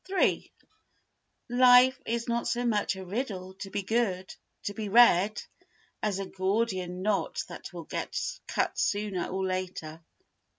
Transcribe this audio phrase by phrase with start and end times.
[0.09, 0.51] iii
[1.47, 5.43] Life is not so much a riddle to be read
[6.01, 10.03] as a Gordian knot that will get cut sooner or later.